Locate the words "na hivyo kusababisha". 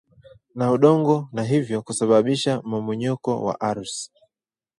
1.35-2.61